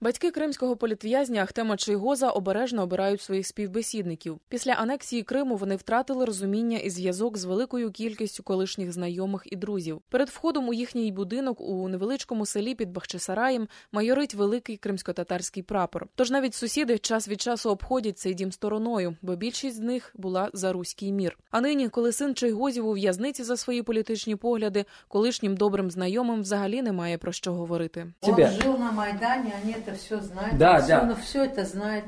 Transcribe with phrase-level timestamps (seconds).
[0.00, 4.40] Батьки кримського політв'язня Ахтема Чайгоза обережно обирають своїх співбесідників.
[4.48, 10.00] Після анексії Криму вони втратили розуміння і зв'язок з великою кількістю колишніх знайомих і друзів.
[10.08, 16.06] Перед входом у їхній будинок у невеличкому селі під Бахчисараєм майорить великий кримсько-татарський прапор.
[16.14, 20.50] Тож навіть сусіди час від часу обходять цей дім стороною, бо більшість з них була
[20.52, 21.38] за руський мір.
[21.50, 26.82] А нині, коли син Чайгозів у в'язниці за свої політичні погляди, колишнім добрим знайомим взагалі
[26.82, 28.12] немає про що говорити.
[28.20, 30.58] Он жил на Майдане, они это все знают.
[30.58, 32.04] Да, Аксенов все это знает.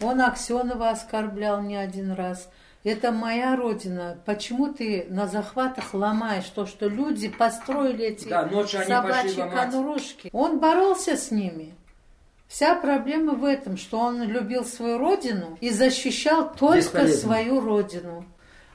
[0.00, 2.48] Он Аксенова оскорблял не один раз.
[2.82, 4.18] Это моя родина.
[4.26, 10.28] Почему ты на захватах ломаешь то, что люди построили эти Да, собачьи конурушки?
[10.32, 11.74] Он боролся с ними.
[12.46, 17.20] Вся проблема в этом, что он любил свою родину и защищал только Бесполезно.
[17.20, 18.26] свою родину.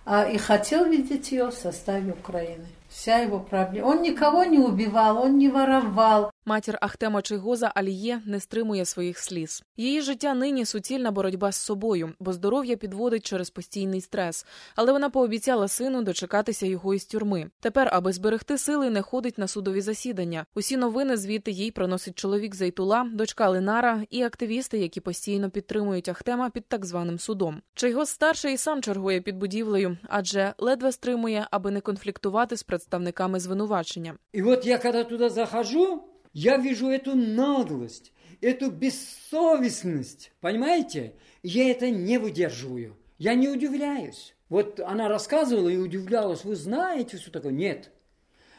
[0.06, 2.66] А, и хотел видеть ее в составе Украины.
[2.90, 3.86] Вся его проблема.
[3.90, 9.64] Он никого не убивал, он не воровал, Матір Ахтема Чайгоза Аліє не стримує своїх сліз.
[9.78, 14.46] Її життя нині суцільна боротьба з собою, бо здоров'я підводить через постійний стрес.
[14.76, 17.50] Але вона пообіцяла сину дочекатися його із тюрми.
[17.60, 20.46] Тепер, аби зберегти сили, не ходить на судові засідання.
[20.56, 26.50] Усі новини звідти їй приносить чоловік Зайтула, дочка Ленара і активісти, які постійно підтримують Ахтема
[26.50, 27.62] під так званим судом.
[27.74, 33.40] Чайгоз старший і сам чергує під будівлею, адже ледве стримує, аби не конфліктувати з представниками
[33.40, 34.14] звинувачення.
[34.36, 36.09] И вот я когда туда захожу,
[36.40, 41.16] я вижу эту наглость, эту бессовестность, понимаете?
[41.44, 42.96] Я это не выдерживаю.
[43.18, 44.36] Я не удивляюсь.
[44.48, 47.52] Вот она рассказывала и удивлялась, вы знаете все такое?
[47.52, 47.92] Нет.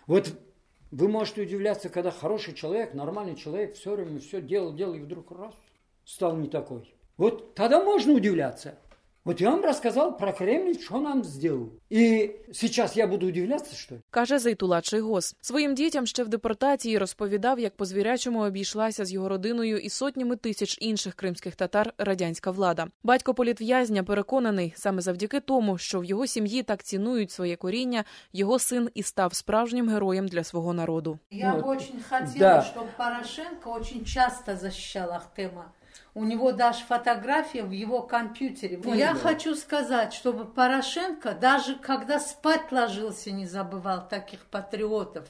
[0.06, 0.30] Вот
[0.90, 5.30] вы можете удивляться, когда хороший человек, нормальный человек, все время все делал, делал, и вдруг
[5.32, 5.54] раз,
[6.04, 6.94] стал не такой.
[7.16, 8.78] Вот тогда можно удивляться.
[9.30, 11.70] Вот я вам рассказал про Кремль, что нам сделал.
[11.88, 14.00] И сейчас я буду удивляться, что ли?
[14.10, 15.36] Каже Зайтула Чайгоз.
[15.40, 20.36] Своїм дітям ще в депортації розповідав, як по звірячому обійшлася з його родиною і сотнями
[20.36, 22.86] тисяч інших кримських татар радянська влада.
[23.02, 28.58] Батько політв'язня переконаний, саме завдяки тому, що в його сім'ї так цінують своє коріння, його
[28.58, 31.18] син і став справжнім героєм для свого народу.
[31.30, 32.62] Я Ну, очень хотела, да.
[32.62, 35.72] чтобы Порошенко очень часто защищал Ахтема.
[36.14, 38.80] У него даже фотография в его компьютере.
[38.82, 39.18] Ну, я да.
[39.20, 45.28] хочу сказать, чтобы Порошенко даже когда спать ложился, не забывал таких патриотов,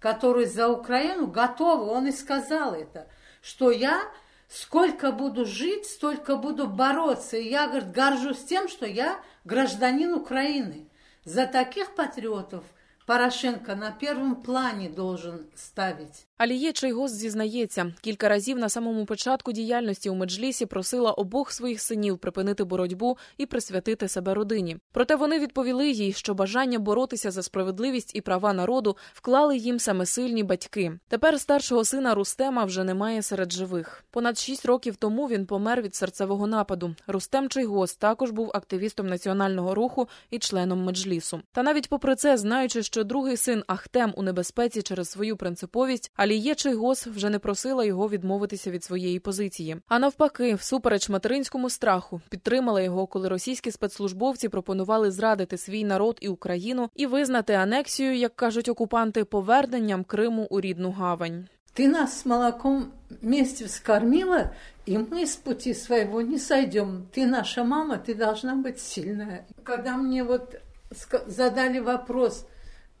[0.00, 1.86] которые за Украину готовы.
[1.86, 3.08] Он и сказал это,
[3.42, 4.02] что я
[4.48, 7.36] сколько буду жить, столько буду бороться.
[7.36, 10.88] И я, говорит, горжусь тем, что я гражданин Украины.
[11.24, 12.64] За таких патриотов
[13.08, 16.26] Порошенко на первом плане должен ставить.
[16.38, 22.18] Аліє Чайгоз зізнається, кілька разів на самому початку діяльності у меджлісі просила обох своїх синів
[22.18, 24.76] припинити боротьбу і присвятити себе родині.
[24.92, 30.06] Проте вони відповіли їй, що бажання боротися за справедливість і права народу вклали їм саме
[30.06, 30.92] сильні батьки.
[31.08, 34.04] Тепер старшого сина Рустема вже немає серед живих.
[34.10, 36.94] Понад шість років тому він помер від серцевого нападу.
[37.06, 41.40] Рустем Чайгоз також був активістом національного руху і членом меджлісу.
[41.52, 46.55] Та навіть попри це, знаючи, що другий син Ахтем у небезпеці через свою принциповість, Аліє
[46.55, 49.77] Чайгоз вже не просила його відмовитися від своєї позиції.
[49.87, 56.27] А навпаки, всупереч материнському страху, підтримала його, коли російські спецслужбовці пропонували зрадити свій народ і
[56.27, 61.47] Україну і визнати анексію, як кажуть окупанти, поверненням Криму у рідну гавань.
[61.75, 64.51] Ты нас с молоком вместе вскормила,
[64.85, 67.07] и мы с пути своего не сойдем.
[67.11, 69.45] Ты наша мама, ты должна быть сильная.
[69.63, 70.61] Когда мне вот
[70.91, 72.45] ска- задали вопрос,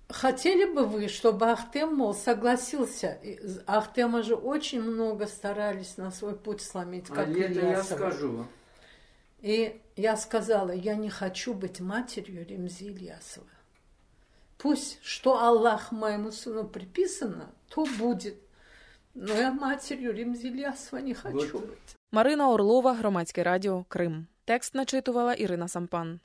[0.08, 3.18] хотели бы вы, чтобы Ахтем, мол, согласился?
[3.66, 8.46] Ахтема же очень много старались на свой путь сломить, как Ильясова.
[9.40, 13.46] И я сказала, я не хочу быть матерью Ремзи Ильясова.
[14.56, 18.34] Пусть, что Аллах моему сыну приписано, то будет.
[19.14, 21.66] Но я матерью Ремзи Ильясова не хочу Вот.
[21.66, 21.94] быть.
[22.12, 24.26] Марина Орлова, громадське радіо Крим.
[24.44, 26.20] Текст начитувала Ірина Сампан.